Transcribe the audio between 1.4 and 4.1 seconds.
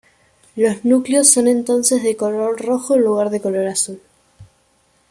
entonces de color rojo en lugar de azul.